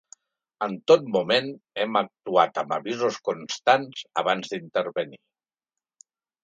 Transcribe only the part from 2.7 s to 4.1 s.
avisos constants